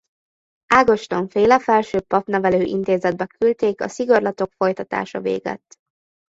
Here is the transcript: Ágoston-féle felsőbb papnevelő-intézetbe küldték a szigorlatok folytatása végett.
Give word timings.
Ágoston-féle 0.67 1.59
felsőbb 1.59 2.03
papnevelő-intézetbe 2.03 3.25
küldték 3.27 3.81
a 3.81 3.87
szigorlatok 3.87 4.51
folytatása 4.51 5.21
végett. 5.21 5.75